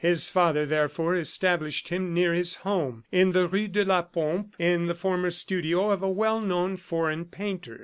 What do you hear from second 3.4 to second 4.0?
rue de